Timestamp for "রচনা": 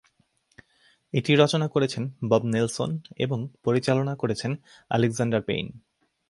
1.35-1.67